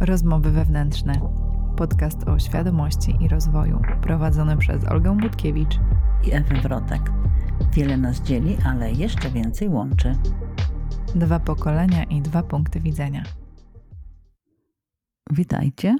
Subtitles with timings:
[0.00, 1.12] Rozmowy wewnętrzne.
[1.76, 5.78] Podcast o świadomości i rozwoju, prowadzony przez Olgę Budkiewicz
[6.24, 7.02] i Ewę Wrotek.
[7.72, 10.16] Wiele nas dzieli, ale jeszcze więcej łączy.
[11.14, 13.22] Dwa pokolenia i dwa punkty widzenia.
[15.30, 15.96] Witajcie.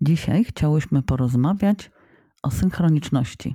[0.00, 1.90] Dzisiaj chciałyśmy porozmawiać
[2.42, 3.54] o synchroniczności.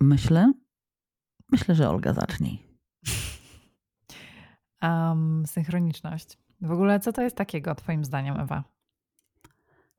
[0.00, 0.52] Myślę,
[1.52, 2.62] myślę, że Olga zacznij.
[4.82, 6.38] Um, synchroniczność.
[6.62, 8.64] W ogóle co to jest takiego, Twoim zdaniem, Ewa?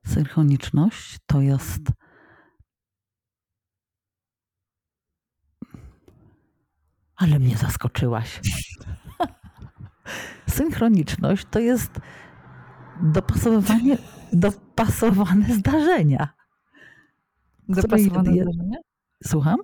[0.06, 1.82] Synchroniczność to jest.
[7.16, 8.40] Ale mnie zaskoczyłaś.
[10.48, 12.00] Synchroniczność to jest
[13.02, 13.98] dopasowywanie,
[14.32, 16.28] dopasowane zdarzenia.
[17.68, 18.78] Dopasowane zdarzenia?
[19.24, 19.56] Słucham?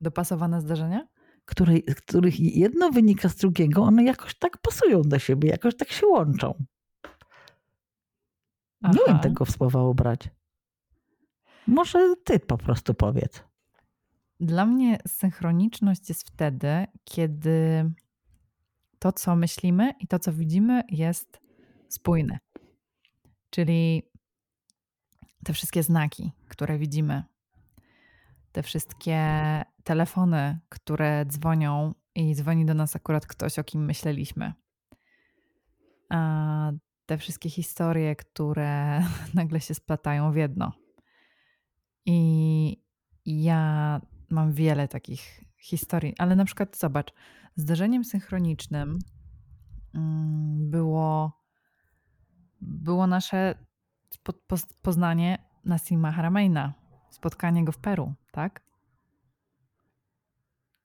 [0.00, 1.06] Dopasowane zdarzenia?
[1.46, 6.06] Której, których jedno wynika z drugiego, one jakoś tak pasują do siebie, jakoś tak się
[6.06, 6.64] łączą.
[8.82, 8.92] Aha.
[8.92, 10.30] Nie wiem tego w słowa ubrać.
[11.66, 13.44] Może ty po prostu powiedz.
[14.40, 17.90] Dla mnie synchroniczność jest wtedy, kiedy
[18.98, 21.40] to, co myślimy i to, co widzimy, jest
[21.88, 22.38] spójne.
[23.50, 24.02] Czyli
[25.44, 27.22] te wszystkie znaki, które widzimy,
[28.52, 29.18] te wszystkie
[29.86, 34.52] telefony, które dzwonią i dzwoni do nas akurat ktoś, o kim myśleliśmy.
[36.10, 36.72] A
[37.06, 39.00] te wszystkie historie, które
[39.34, 40.72] nagle się splatają w jedno.
[42.06, 42.82] I
[43.26, 47.14] ja mam wiele takich historii, ale na przykład zobacz,
[47.56, 48.98] zdarzeniem synchronicznym
[49.94, 51.42] mm, było,
[52.60, 53.54] było nasze
[54.82, 56.74] poznanie Nasima Harameina,
[57.10, 58.65] spotkanie go w Peru, tak?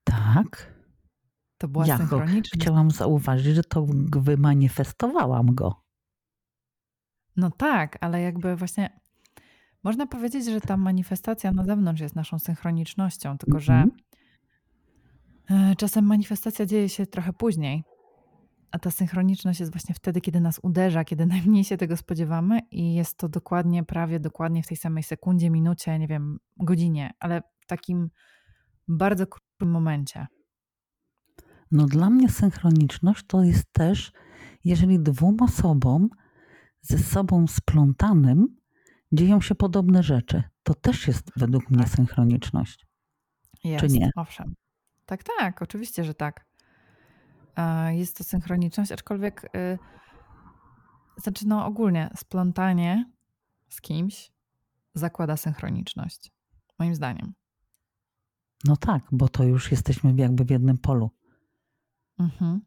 [0.04, 0.74] Tak.
[1.58, 2.52] To była ja synchroniczność.
[2.54, 5.84] Chciałam zauważyć, że to wymanifestowałam go.
[7.36, 9.02] No tak, ale jakby właśnie
[9.84, 13.92] można powiedzieć, że ta manifestacja na zewnątrz jest naszą synchronicznością, tylko że mm
[15.50, 15.76] -hmm.
[15.76, 17.84] czasem manifestacja dzieje się trochę później,
[18.72, 22.94] a ta synchroniczność jest właśnie wtedy, kiedy nas uderza, kiedy najmniej się tego spodziewamy i
[22.94, 27.66] jest to dokładnie, prawie dokładnie w tej samej sekundzie, minucie, nie wiem, godzinie, ale w
[27.66, 28.10] takim
[28.98, 30.28] bardzo krótkim momencie.
[31.72, 34.12] No dla mnie synchroniczność to jest też,
[34.64, 36.10] jeżeli dwóm osobom
[36.82, 38.58] ze sobą splątanym
[39.12, 40.44] dzieją się podobne rzeczy.
[40.64, 41.94] To też jest według mnie tak.
[41.94, 42.86] synchroniczność.
[43.64, 44.12] Jest, Czy nie?
[44.16, 44.56] Owszem.
[45.06, 46.46] Tak, tak, oczywiście, że tak.
[47.90, 49.80] Jest to synchroniczność, aczkolwiek y,
[51.18, 53.12] znaczy no ogólnie splątanie
[53.70, 54.32] z kimś
[54.94, 56.32] zakłada synchroniczność.
[56.80, 57.34] Moim zdaniem.
[58.66, 61.10] No tak, bo to już jesteśmy jakby w jednym polu.
[62.20, 62.62] Mhm.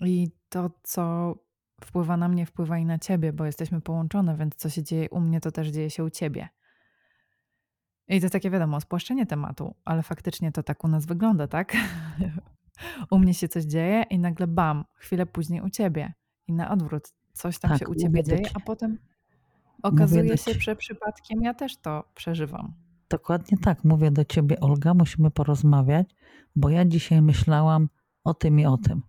[0.00, 1.34] I to, co
[1.80, 5.20] wpływa na mnie, wpływa i na ciebie, bo jesteśmy połączone, więc co się dzieje u
[5.20, 6.48] mnie, to też dzieje się u ciebie.
[8.08, 11.76] I to takie wiadomo, spłaszczenie tematu, ale faktycznie to tak u nas wygląda, tak?
[13.10, 16.12] u mnie się coś dzieje i nagle bam, chwilę później u ciebie.
[16.46, 18.98] I na odwrót, coś tam tak, się u ciebie dzieje, a potem
[19.82, 22.83] okazuje się, że przypadkiem ja też to przeżywam.
[23.08, 26.14] Dokładnie tak, mówię do ciebie, Olga, musimy porozmawiać,
[26.56, 27.88] bo ja dzisiaj myślałam
[28.24, 29.02] o tym i o tym.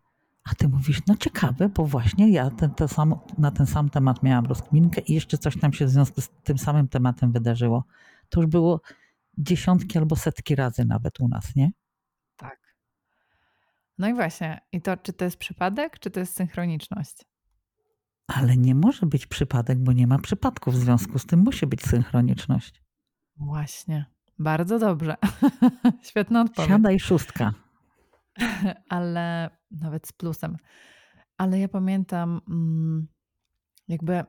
[0.43, 4.23] A ty mówisz, no ciekawe, bo właśnie ja ten, ten sam, na ten sam temat
[4.23, 7.83] miałam rozkminkę i jeszcze coś tam się w związku z tym samym tematem wydarzyło.
[8.29, 8.81] To już było
[9.37, 11.71] dziesiątki albo setki razy nawet u nas, nie?
[12.37, 12.59] Tak.
[13.97, 17.25] No i właśnie, i to czy to jest przypadek, czy to jest synchroniczność?
[18.27, 20.71] Ale nie może być przypadek, bo nie ma przypadku.
[20.71, 22.84] W związku z tym musi być synchroniczność.
[23.37, 24.05] Właśnie.
[24.39, 25.15] Bardzo dobrze.
[26.09, 26.69] Świetna odpowiedź.
[26.69, 27.53] Siadaj szóstka.
[28.89, 30.57] Ale nawet z plusem.
[31.37, 33.07] Ale ja pamiętam, mm,
[33.87, 34.23] jakby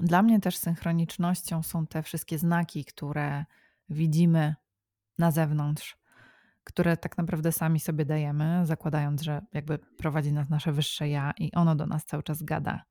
[0.00, 3.44] dla mnie też synchronicznością są te wszystkie znaki, które
[3.88, 4.54] widzimy
[5.18, 5.96] na zewnątrz,
[6.64, 11.52] które tak naprawdę sami sobie dajemy, zakładając, że jakby prowadzi nas nasze wyższe ja i
[11.52, 12.84] ono do nas cały czas gada.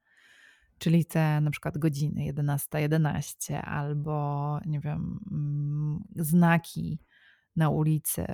[0.79, 6.99] Czyli te na przykład godziny 11.11 11, albo nie wiem, mm, znaki
[7.55, 8.25] na ulicy.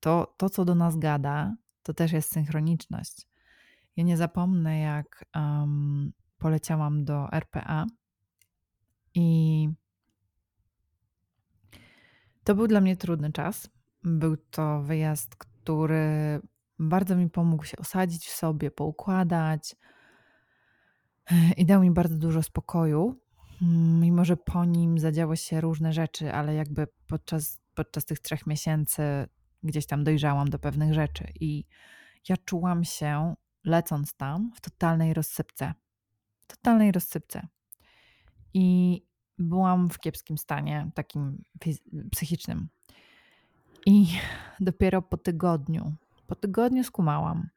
[0.00, 3.26] To, to, co do nas gada, to też jest synchroniczność.
[3.96, 7.86] Ja nie zapomnę, jak um, poleciałam do RPA
[9.14, 9.68] i
[12.44, 13.70] to był dla mnie trudny czas.
[14.04, 16.40] Był to wyjazd, który
[16.78, 19.76] bardzo mi pomógł się osadzić w sobie, poukładać
[21.56, 23.20] i dał mi bardzo dużo spokoju.
[24.00, 29.02] Mimo, że po nim zadziały się różne rzeczy, ale jakby podczas, podczas tych trzech miesięcy
[29.62, 31.64] gdzieś tam dojrzałam do pewnych rzeczy i
[32.28, 33.34] ja czułam się,
[33.64, 35.74] lecąc tam, w totalnej rozsypce.
[36.46, 37.46] totalnej rozsypce.
[38.54, 39.02] I
[39.38, 41.42] byłam w kiepskim stanie, takim
[42.10, 42.68] psychicznym.
[43.86, 44.06] I
[44.60, 45.94] dopiero po tygodniu,
[46.26, 47.48] po tygodniu skumałam,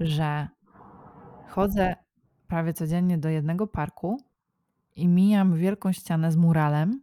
[0.00, 0.48] że
[1.48, 2.03] chodzę
[2.54, 4.20] prawie codziennie do jednego parku
[4.96, 7.02] i mijam wielką ścianę z muralem,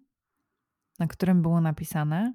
[0.99, 2.33] na którym było napisane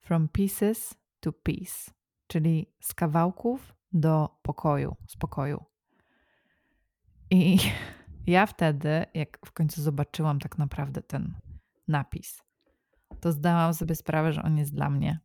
[0.00, 1.90] From pieces to peace,
[2.26, 5.64] czyli z kawałków do pokoju, spokoju.
[7.30, 7.58] I
[8.36, 11.34] ja wtedy, jak w końcu zobaczyłam tak naprawdę ten
[11.88, 12.42] napis,
[13.20, 15.20] to zdałam sobie sprawę, że on jest dla mnie.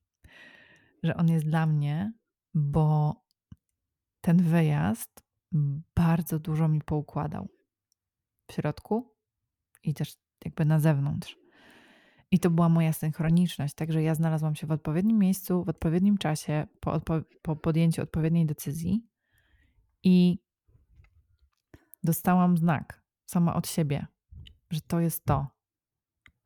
[1.04, 2.12] że on jest dla mnie,
[2.54, 3.16] bo
[4.20, 5.27] ten wyjazd
[5.94, 7.48] bardzo dużo mi poukładał
[8.46, 9.14] w środku
[9.82, 11.38] i też jakby na zewnątrz.
[12.30, 16.66] I to była moja synchroniczność, także ja znalazłam się w odpowiednim miejscu, w odpowiednim czasie,
[16.80, 17.00] po,
[17.42, 19.06] po podjęciu odpowiedniej decyzji
[20.02, 20.38] i
[22.02, 24.06] dostałam znak sama od siebie,
[24.70, 25.46] że to jest to,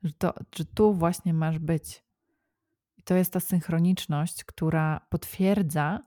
[0.03, 2.05] że, to, że tu właśnie masz być.
[2.97, 6.07] I to jest ta synchroniczność, która potwierdza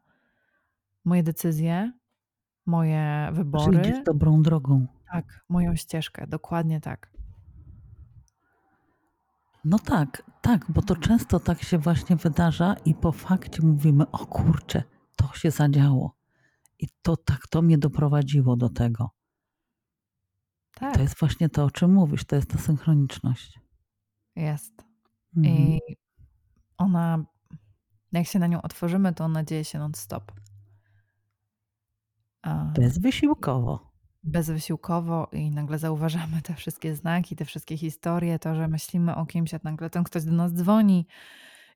[1.06, 1.92] moje decyzje,
[2.66, 3.74] moje wybory.
[3.74, 4.88] Że idziesz dobrą drogą.
[5.12, 7.12] Tak, moją ścieżkę, dokładnie tak.
[9.66, 14.26] No tak, tak, bo to często tak się właśnie wydarza i po fakcie mówimy, o
[14.26, 14.84] kurczę,
[15.16, 16.16] to się zadziało.
[16.80, 19.10] I to tak, to mnie doprowadziło do tego.
[20.76, 20.96] Tak.
[20.96, 23.60] To jest właśnie to, o czym mówisz, to jest ta synchroniczność.
[24.36, 24.84] Jest.
[25.38, 25.56] Mhm.
[25.58, 25.80] I
[26.78, 27.26] ona,
[28.12, 30.32] jak się na nią otworzymy, to ona dzieje się non-stop.
[32.76, 33.96] Bezwysiłkowo.
[34.24, 39.54] Bezwysiłkowo i nagle zauważamy te wszystkie znaki, te wszystkie historie, to, że myślimy o kimś,
[39.54, 41.08] a nagle ten ktoś do nas dzwoni.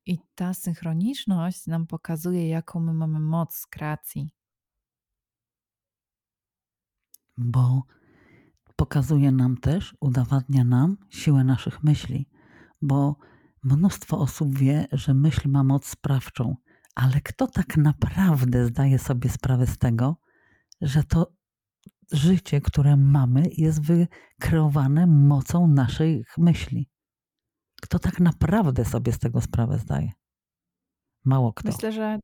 [0.06, 4.30] I ta synchroniczność nam pokazuje, jaką my mamy moc kreacji.
[7.38, 7.84] Bo
[8.76, 12.30] pokazuje nam też, udowadnia nam siłę naszych myśli,
[12.82, 13.16] bo
[13.64, 16.56] mnóstwo osób wie, że myśl ma moc sprawczą,
[16.96, 20.19] ale kto tak naprawdę zdaje sobie sprawę z tego,
[20.82, 21.34] że to
[22.12, 26.90] życie, które mamy, jest wykreowane mocą naszych myśli?
[27.82, 30.12] Kto tak naprawdę sobie z tego sprawę zdaje?
[31.26, 31.68] Mało kto.
[31.68, 32.20] Myślę, że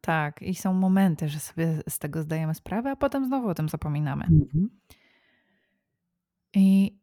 [0.00, 0.42] tak.
[0.42, 4.24] I są momenty, że sobie z tego zdajemy sprawę, a potem znowu o tym zapominamy.
[4.24, 4.68] Mhm.
[6.54, 6.98] I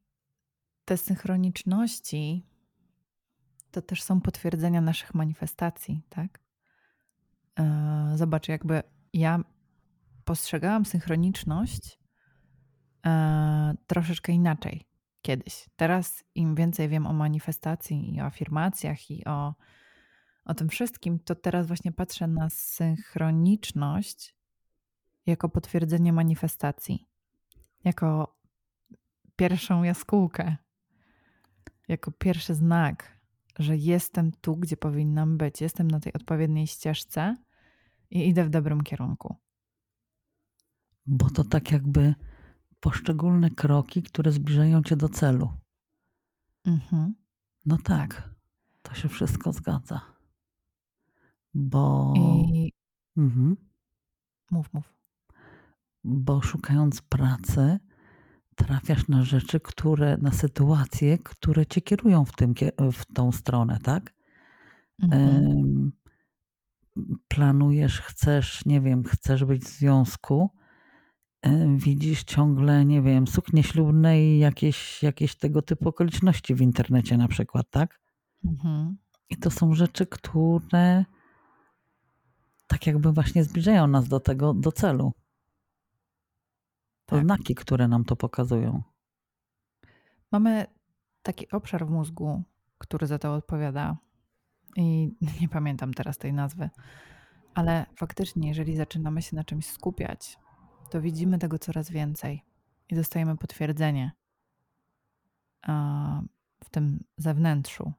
[0.85, 2.45] te synchroniczności
[3.71, 6.39] to też są potwierdzenia naszych manifestacji, tak?
[7.59, 9.39] E, zobacz, jakby ja
[10.25, 11.99] postrzegałam synchroniczność
[13.05, 14.85] e, troszeczkę inaczej
[15.21, 15.69] kiedyś.
[15.75, 19.53] Teraz im więcej wiem o manifestacji i o afirmacjach i o,
[20.45, 24.35] o tym wszystkim, to teraz właśnie patrzę na synchroniczność
[25.25, 27.07] jako potwierdzenie manifestacji,
[27.83, 28.37] jako
[29.35, 30.55] pierwszą jaskółkę,
[31.87, 33.19] jako pierwszy znak,
[33.59, 37.37] że jestem tu, gdzie powinnam być, jestem na tej odpowiedniej ścieżce
[38.11, 39.35] i idę w dobrym kierunku.
[41.05, 42.15] Bo to tak jakby
[42.79, 45.51] poszczególne kroki, które zbliżają cię do celu.
[46.65, 47.15] Mhm.
[47.65, 48.29] No tak,
[48.81, 50.01] to się wszystko zgadza.
[51.53, 52.13] Bo.
[52.17, 52.71] I...
[53.17, 53.57] Mhm.
[54.51, 54.93] Mów, mów.
[56.03, 57.79] Bo szukając pracy,
[58.55, 62.53] trafiasz na rzeczy, które, na sytuacje, które cię kierują w, tym,
[62.93, 64.13] w tą stronę, tak?
[65.01, 65.91] Mhm.
[67.27, 70.49] Planujesz, chcesz, nie wiem, chcesz być w związku,
[71.77, 77.27] widzisz ciągle, nie wiem, suknie ślubne i jakieś, jakieś tego typu okoliczności w internecie na
[77.27, 77.99] przykład, tak?
[78.45, 78.97] Mhm.
[79.29, 81.05] I to są rzeczy, które
[82.67, 85.13] tak jakby właśnie zbliżają nas do tego, do celu.
[87.05, 87.25] To tak.
[87.25, 88.83] znaki, które nam to pokazują.
[90.31, 90.65] Mamy
[91.23, 92.43] taki obszar w mózgu,
[92.77, 93.97] który za to odpowiada.
[94.75, 96.69] I nie pamiętam teraz tej nazwy,
[97.53, 100.37] ale faktycznie, jeżeli zaczynamy się na czymś skupiać,
[100.93, 102.43] to widzimy tego coraz więcej
[102.89, 104.11] i dostajemy potwierdzenie
[106.63, 107.93] w tym zewnętrzu.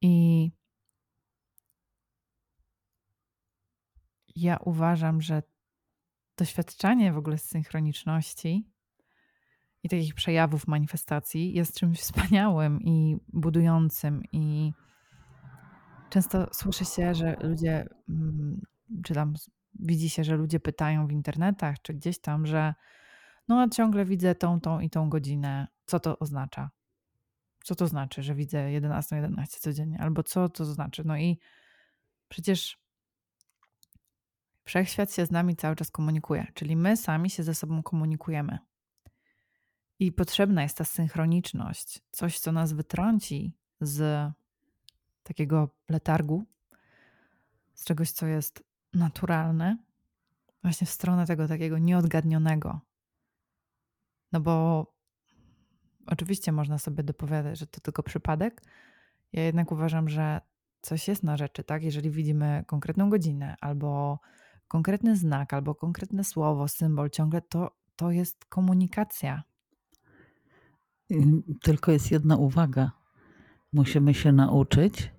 [0.00, 0.50] I
[4.36, 5.42] ja uważam, że
[6.36, 8.70] doświadczanie w ogóle synchroniczności
[9.82, 14.22] i takich przejawów manifestacji jest czymś wspaniałym i budującym.
[14.32, 14.72] I
[16.10, 18.60] często słyszy się, że ludzie, mm,
[19.04, 19.34] czy tam
[19.80, 22.74] widzi się, że ludzie pytają w internetach, czy gdzieś tam, że
[23.48, 25.68] no ciągle widzę tą, tą i tą godzinę.
[25.86, 26.70] Co to oznacza?
[27.64, 30.00] Co to znaczy, że widzę 11.11 11 codziennie?
[30.00, 31.02] Albo co to znaczy?
[31.04, 31.38] No i
[32.28, 32.86] przecież
[34.66, 38.58] Wszechświat się z nami cały czas komunikuje, czyli my sami się ze sobą komunikujemy.
[39.98, 44.30] I potrzebna jest ta synchroniczność, coś, co nas wytrąci z
[45.22, 46.44] takiego letargu,
[47.74, 48.62] z czegoś, co jest
[48.96, 49.78] naturalne,
[50.62, 52.80] właśnie w stronę tego takiego nieodgadnionego.
[54.32, 54.86] No bo
[56.06, 58.62] oczywiście można sobie dopowiadać, że to tylko przypadek.
[59.32, 60.40] Ja jednak uważam, że
[60.80, 61.82] coś jest na rzeczy, tak?
[61.82, 64.18] Jeżeli widzimy konkretną godzinę albo
[64.68, 69.42] konkretny znak, albo konkretne słowo, symbol, ciągle to, to jest komunikacja.
[71.62, 72.90] Tylko jest jedna uwaga.
[73.72, 75.12] Musimy się nauczyć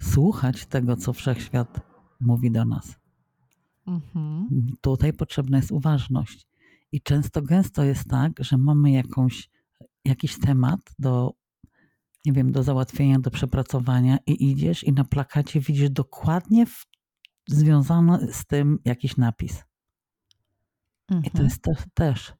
[0.00, 1.80] słuchać tego, co wszechświat
[2.20, 3.01] mówi do nas.
[3.86, 4.48] Mhm.
[4.80, 6.46] Tutaj potrzebna jest uważność.
[6.92, 9.50] I często, gęsto jest tak, że mamy jakąś,
[10.04, 11.34] jakiś temat do,
[12.24, 16.86] nie wiem, do załatwienia, do przepracowania i idziesz i na plakacie widzisz dokładnie w,
[17.48, 19.64] związany z tym jakiś napis.
[21.08, 21.24] Mhm.
[21.24, 21.44] I to mhm.
[21.44, 22.32] jest te, też.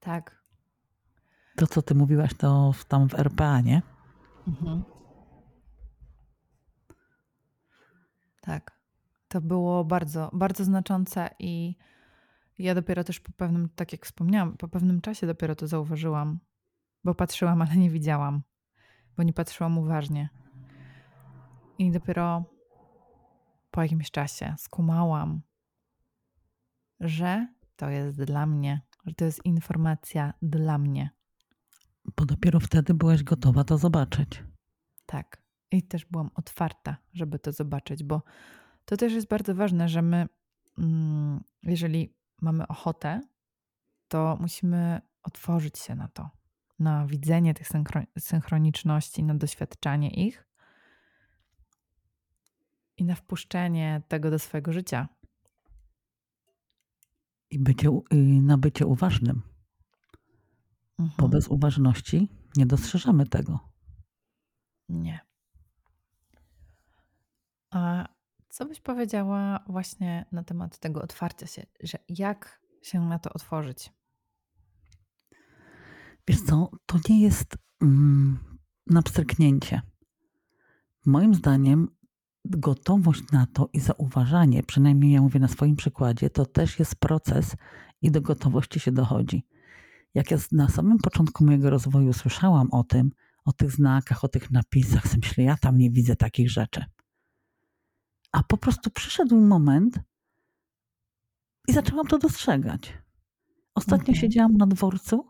[0.00, 0.44] Tak.
[1.56, 3.82] To, co ty mówiłaś, to w, tam w RPA, nie?
[4.48, 4.84] Mhm.
[8.40, 8.77] Tak.
[9.28, 11.76] To było bardzo, bardzo znaczące i
[12.58, 16.38] ja dopiero też po pewnym, tak jak wspomniałam, po pewnym czasie dopiero to zauważyłam,
[17.04, 18.42] bo patrzyłam, ale nie widziałam,
[19.16, 20.28] bo nie patrzyłam uważnie.
[21.78, 22.44] I dopiero
[23.70, 25.42] po jakimś czasie skumałam,
[27.00, 31.10] że to jest dla mnie, że to jest informacja dla mnie.
[32.16, 34.44] Bo dopiero wtedy byłaś gotowa to zobaczyć.
[35.06, 35.42] Tak.
[35.70, 38.22] I też byłam otwarta, żeby to zobaczyć, bo
[38.88, 40.28] to też jest bardzo ważne, że my,
[40.78, 43.20] mm, jeżeli mamy ochotę,
[44.08, 46.30] to musimy otworzyć się na to,
[46.78, 47.68] na widzenie tych
[48.18, 50.46] synchroniczności, na doświadczanie ich
[52.96, 55.08] i na wpuszczenie tego do swojego życia.
[57.50, 57.90] I bycie,
[58.42, 59.42] na bycie uważnym.
[60.98, 61.16] Mhm.
[61.18, 63.58] Bo bez uważności nie dostrzeżemy tego.
[64.88, 65.20] Nie.
[67.70, 68.08] A
[68.58, 73.92] co byś powiedziała właśnie na temat tego otwarcia się, że jak się na to otworzyć?
[76.28, 78.38] Wiesz co, to nie jest mm.
[81.06, 81.88] Moim zdaniem
[82.44, 87.56] gotowość na to i zauważanie, przynajmniej ja mówię na swoim przykładzie, to też jest proces
[88.02, 89.44] i do gotowości się dochodzi.
[90.14, 93.10] Jak ja na samym początku mojego rozwoju słyszałam o tym,
[93.44, 96.84] o tych znakach, o tych napisach, myślę, ja tam nie widzę takich rzeczy.
[98.38, 100.00] A po prostu przyszedł moment
[101.68, 102.92] i zaczęłam to dostrzegać.
[103.74, 104.20] Ostatnio okay.
[104.20, 105.24] siedziałam na dworcu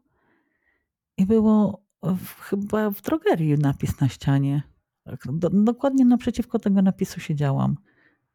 [1.16, 4.62] i było w, chyba w drogerii napis na ścianie.
[5.04, 7.76] Tak, do, dokładnie naprzeciwko tego napisu siedziałam.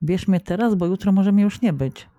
[0.03, 2.09] Bierz mnie teraz, bo jutro może mnie już nie być.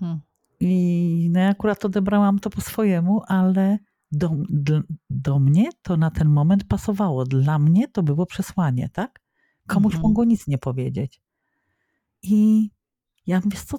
[0.00, 0.20] Hmm.
[0.60, 3.78] I no ja akurat odebrałam to po swojemu, ale
[4.10, 4.80] do, do,
[5.10, 7.24] do, mnie to na ten moment pasowało.
[7.24, 9.21] Dla mnie to było przesłanie, tak?
[9.74, 10.02] Komuś mhm.
[10.02, 11.22] mogło nic nie powiedzieć.
[12.22, 12.70] I
[13.26, 13.78] ja wiesz co,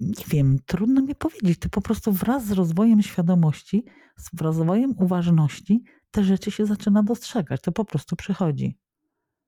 [0.00, 1.58] nie wiem, trudno mi powiedzieć.
[1.58, 3.84] To po prostu wraz z rozwojem świadomości,
[4.16, 7.60] z rozwojem uważności, te rzeczy się zaczyna dostrzegać.
[7.60, 8.78] To po prostu przychodzi.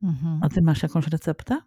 [0.02, 0.40] Mhm.
[0.42, 1.60] A ty masz jakąś receptę?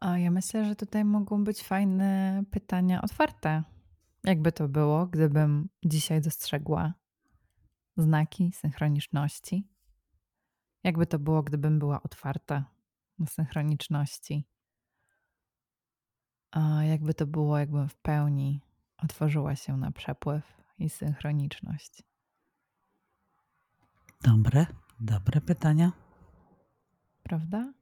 [0.00, 3.62] A ja myślę, że tutaj mogą być fajne pytania otwarte.
[4.24, 6.94] Jakby to było, gdybym dzisiaj dostrzegła
[7.96, 9.68] znaki synchroniczności?
[10.86, 12.64] Jakby to było, gdybym była otwarta
[13.18, 14.44] na synchroniczności?
[16.50, 18.60] A jakby to było, jakbym w pełni
[18.98, 22.02] otworzyła się na przepływ i synchroniczność?
[24.22, 24.66] Dobre,
[25.00, 25.92] dobre pytania.
[27.22, 27.72] Prawda?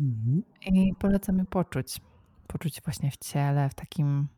[0.00, 0.42] Mhm.
[0.66, 2.00] I polecam je poczuć.
[2.46, 4.28] Poczuć właśnie w ciele, w takim.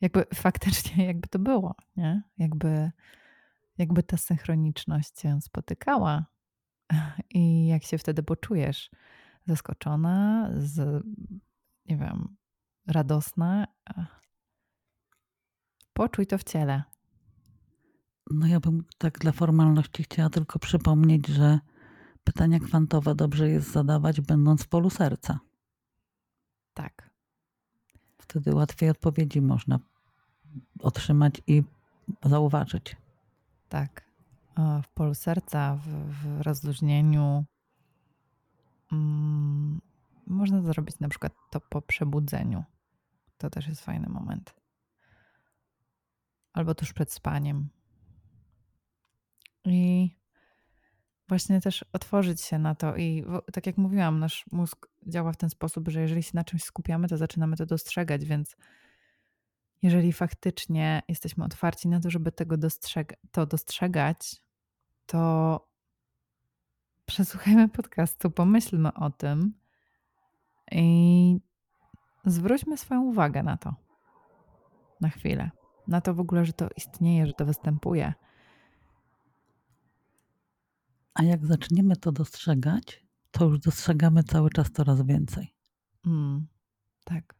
[0.00, 2.22] Jakby faktycznie, jakby to było, nie?
[2.38, 2.90] Jakby,
[3.78, 6.35] jakby ta synchroniczność cię spotykała
[7.30, 8.90] i jak się wtedy poczujesz?
[9.46, 11.04] Zaskoczona, z,
[11.86, 12.36] nie wiem,
[12.86, 13.66] radosna?
[15.92, 16.82] Poczuj to w ciele.
[18.30, 21.58] No ja bym tak dla formalności chciała tylko przypomnieć, że
[22.24, 25.38] pytania kwantowe dobrze jest zadawać, będąc w polu serca.
[26.74, 27.10] Tak.
[28.18, 29.78] Wtedy łatwiej odpowiedzi można
[30.80, 31.62] otrzymać i
[32.24, 32.96] zauważyć.
[33.68, 34.05] Tak
[34.56, 37.44] w polu serca, w, w rozluźnieniu.
[38.92, 39.80] Mm,
[40.26, 42.64] można zrobić na przykład to po przebudzeniu.
[43.38, 44.54] To też jest fajny moment.
[46.52, 47.68] Albo tuż przed spaniem.
[49.64, 50.10] I
[51.28, 55.50] właśnie też otworzyć się na to i tak jak mówiłam, nasz mózg działa w ten
[55.50, 58.56] sposób, że jeżeli się na czymś skupiamy, to zaczynamy to dostrzegać, więc
[59.82, 64.45] jeżeli faktycznie jesteśmy otwarci na to, żeby tego dostrzeg to dostrzegać,
[65.06, 65.60] to
[67.06, 69.54] przesłuchajmy podcastu, pomyślmy o tym
[70.72, 71.40] i
[72.24, 73.74] zwróćmy swoją uwagę na to.
[75.00, 75.50] Na chwilę.
[75.88, 78.14] Na to w ogóle, że to istnieje, że to występuje.
[81.14, 85.54] A jak zaczniemy to dostrzegać, to już dostrzegamy cały czas coraz więcej.
[86.06, 86.46] Mm,
[87.04, 87.34] tak.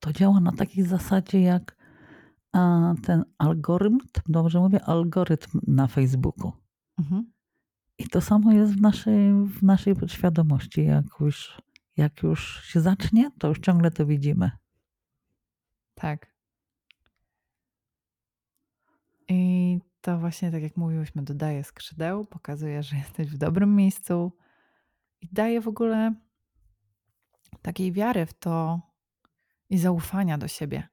[0.00, 1.76] To działa na takiej zasadzie jak
[3.02, 6.52] ten algorytm, dobrze mówię, algorytm na Facebooku.
[6.98, 7.32] Mhm.
[7.98, 10.84] I to samo jest w naszej, w naszej podświadomości.
[10.84, 11.62] Jak już,
[11.96, 14.50] jak już się zacznie, to już ciągle to widzimy.
[15.94, 16.34] Tak.
[19.28, 24.32] I to właśnie, tak jak mówiłyśmy, dodaje skrzydeł, pokazuje, że jesteś w dobrym miejscu
[25.20, 26.14] i daje w ogóle
[27.62, 28.80] takiej wiary w to
[29.70, 30.88] i zaufania do siebie.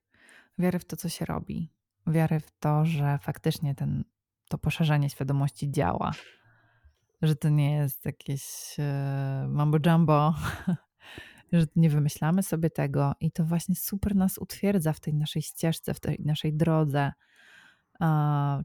[0.58, 1.74] Wiary w to, co się robi.
[2.08, 4.04] Wiary w to, że faktycznie ten,
[4.52, 6.12] to poszerzanie świadomości działa.
[7.22, 10.36] Że to nie jest jakieś e, mambo jumbo,
[11.54, 15.94] że nie wymyślamy sobie tego i to właśnie super nas utwierdza w tej naszej ścieżce,
[15.94, 17.12] w tej naszej drodze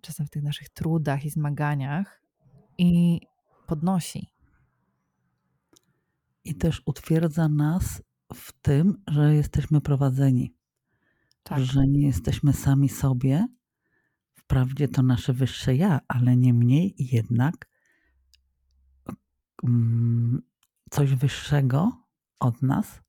[0.01, 2.23] czasem w tych naszych trudach i zmaganiach
[2.79, 3.21] i
[3.67, 4.31] podnosi.
[6.45, 8.03] I też utwierdza nas
[8.35, 10.55] w tym, że jesteśmy prowadzeni.
[11.43, 11.59] Tak.
[11.59, 13.47] Że nie jesteśmy sami sobie.
[14.47, 17.69] Wprawdzie to nasze wyższe ja, ale nie mniej jednak
[19.65, 20.43] mm,
[20.91, 21.93] coś wyższego
[22.41, 23.01] od nas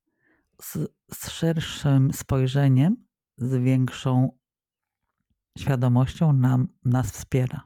[0.62, 0.78] z,
[1.14, 2.96] z szerszym spojrzeniem,
[3.36, 4.38] z większą
[5.58, 7.62] świadomością nam, nas wspiera.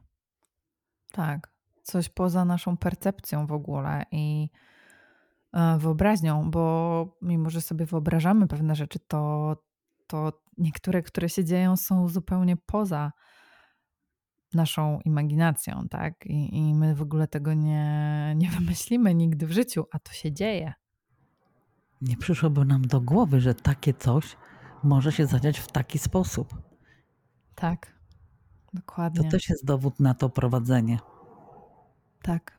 [1.12, 1.52] Tak,
[1.82, 4.48] coś poza naszą percepcją w ogóle i
[5.52, 9.56] e, wyobraźnią, bo mimo, że sobie wyobrażamy pewne rzeczy, to,
[10.06, 13.12] to niektóre, które się dzieją, są zupełnie poza
[14.54, 16.26] naszą imaginacją, tak?
[16.26, 20.32] I, i my w ogóle tego nie, nie wymyślimy nigdy w życiu, a to się
[20.32, 20.72] dzieje.
[22.00, 24.36] Nie przyszłoby nam do głowy, że takie coś
[24.82, 26.54] może się zadziać w taki sposób.
[27.54, 27.94] Tak,
[28.74, 29.24] dokładnie.
[29.24, 30.98] To też jest dowód na to prowadzenie.
[32.22, 32.58] Tak.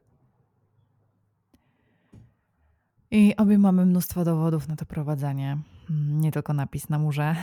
[3.12, 5.58] I obie mamy mnóstwo dowodów na to prowadzenie.
[5.90, 7.36] Mm, nie tylko napis na murze.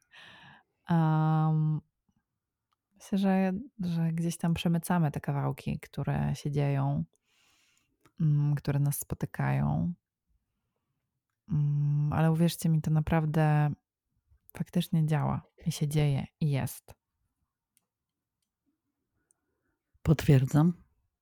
[0.90, 1.80] um,
[3.00, 7.04] myślę, że, że gdzieś tam przemycamy te kawałki, które się dzieją,
[8.20, 9.92] um, które nas spotykają.
[11.48, 13.70] Um, ale uwierzcie mi, to naprawdę
[14.56, 16.94] faktycznie działa i się dzieje i jest.
[20.02, 20.72] Potwierdzam,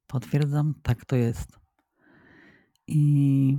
[0.06, 1.58] potwierdzam, tak to jest.
[2.86, 3.58] I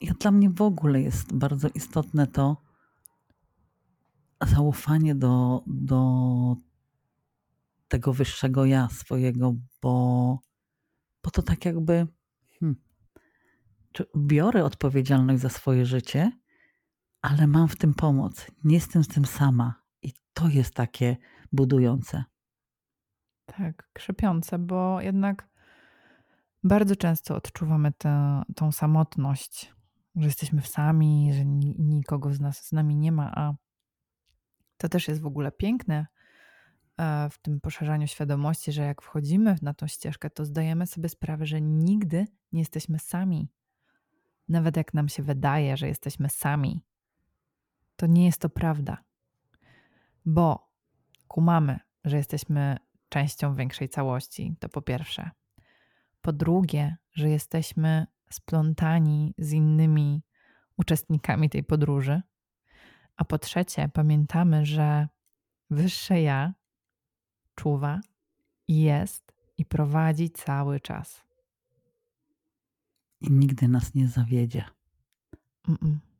[0.00, 2.56] ja, dla mnie w ogóle jest bardzo istotne to
[4.46, 6.56] zaufanie do, do
[7.92, 10.38] tego wyższego ja swojego, bo,
[11.24, 12.06] bo to tak jakby
[12.60, 12.76] hmm,
[14.16, 16.32] biorę odpowiedzialność za swoje życie
[17.22, 18.46] ale mam w tym pomoc.
[18.64, 19.82] Nie jestem z tym sama.
[20.02, 21.16] I to jest takie
[21.52, 22.24] budujące.
[23.46, 25.48] Tak, krzepiące, bo jednak
[26.64, 29.74] bardzo często odczuwamy tę, tą samotność,
[30.16, 31.44] że jesteśmy sami, że
[31.78, 33.54] nikogo z nas z nami nie ma, a
[34.76, 36.06] to też jest w ogóle piękne
[37.30, 41.60] w tym poszerzaniu świadomości, że jak wchodzimy na tą ścieżkę, to zdajemy sobie sprawę, że
[41.60, 43.48] nigdy nie jesteśmy sami.
[44.48, 46.84] Nawet jak nam się wydaje, że jesteśmy sami,
[47.96, 49.04] to nie jest to prawda,
[50.24, 50.72] bo
[51.28, 52.76] kumamy, że jesteśmy
[53.08, 55.30] częścią większej całości, to po pierwsze.
[56.20, 60.22] Po drugie, że jesteśmy splątani z innymi
[60.76, 62.22] uczestnikami tej podróży.
[63.16, 65.08] A po trzecie, pamiętamy, że
[65.70, 66.54] wyższe ja
[67.54, 68.00] czuwa,
[68.68, 71.24] jest i prowadzi cały czas.
[73.20, 74.64] I nigdy nas nie zawiedzie.
[75.68, 76.12] Mm -mm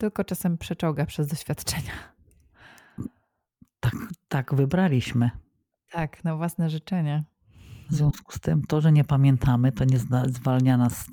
[0.00, 1.92] tylko czasem przeczołga przez doświadczenia.
[3.80, 3.94] Tak,
[4.28, 5.30] tak wybraliśmy.
[5.90, 7.24] Tak, na własne życzenie.
[7.90, 11.06] W związku z tym to, że nie pamiętamy, to nie zwalnia nas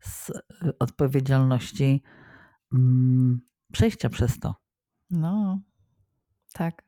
[0.00, 0.32] z,
[0.78, 2.02] odpowiedzialności
[2.72, 3.40] mm,
[3.72, 4.54] przejścia przez to.
[5.10, 5.60] No,
[6.52, 6.82] tak.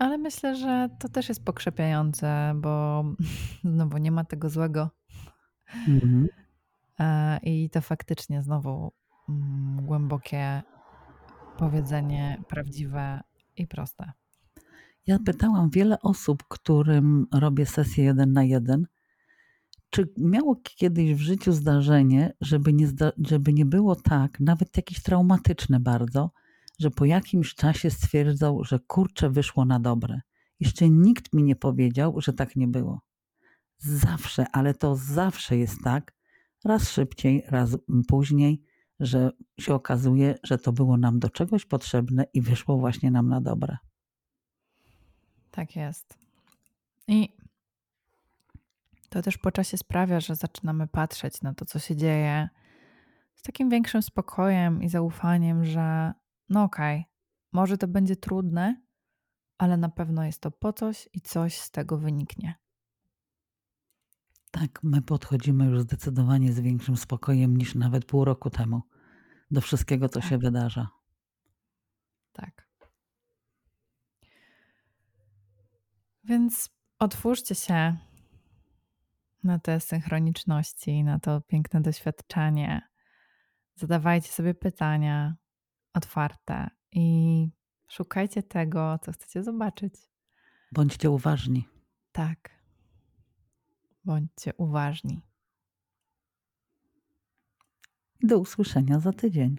[0.00, 3.04] Ale myślę, że to też jest pokrzepiające, bo,
[3.64, 4.90] no bo nie ma tego złego.
[5.88, 6.28] Mhm.
[6.98, 8.92] E, I to faktycznie znowu
[9.30, 10.62] Mm, głębokie
[11.58, 13.20] powiedzenie, prawdziwe
[13.56, 14.12] i proste.
[15.06, 18.86] Ja pytałam wiele osób, którym robię sesję jeden na jeden,
[19.90, 22.88] czy miało kiedyś w życiu zdarzenie, żeby nie,
[23.26, 26.30] żeby nie było tak, nawet jakieś traumatyczne bardzo,
[26.80, 30.20] że po jakimś czasie stwierdzał, że kurczę wyszło na dobre.
[30.60, 33.00] Jeszcze nikt mi nie powiedział, że tak nie było.
[33.78, 36.14] Zawsze, ale to zawsze jest tak,
[36.64, 37.76] raz szybciej, raz
[38.08, 38.62] później,
[39.00, 43.40] że się okazuje, że to było nam do czegoś potrzebne i wyszło właśnie nam na
[43.40, 43.76] dobre.
[45.50, 46.18] Tak jest.
[47.08, 47.28] I
[49.08, 52.48] to też po czasie sprawia, że zaczynamy patrzeć na to, co się dzieje
[53.34, 56.12] z takim większym spokojem i zaufaniem, że
[56.50, 57.10] no okej, okay,
[57.52, 58.82] może to będzie trudne,
[59.58, 62.54] ale na pewno jest to po coś i coś z tego wyniknie.
[64.50, 68.82] Tak, my podchodzimy już zdecydowanie z większym spokojem niż nawet pół roku temu
[69.50, 70.28] do wszystkiego, co tak.
[70.28, 70.88] się wydarza.
[72.32, 72.68] Tak.
[76.24, 77.96] Więc otwórzcie się
[79.44, 82.88] na te synchroniczności, na to piękne doświadczenie.
[83.74, 85.36] Zadawajcie sobie pytania
[85.94, 87.48] otwarte i
[87.88, 89.94] szukajcie tego, co chcecie zobaczyć.
[90.72, 91.68] Bądźcie uważni.
[92.12, 92.50] Tak.
[94.04, 95.22] Bądźcie uważni.
[98.22, 99.56] Do usłyszenia za tydzień.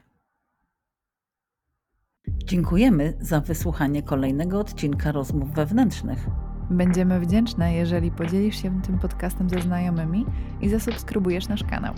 [2.28, 6.28] Dziękujemy za wysłuchanie kolejnego odcinka rozmów wewnętrznych.
[6.70, 10.26] Będziemy wdzięczne, jeżeli podzielisz się tym podcastem ze znajomymi
[10.62, 11.94] i zasubskrybujesz nasz kanał.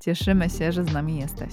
[0.00, 1.52] Cieszymy się, że z nami jesteś.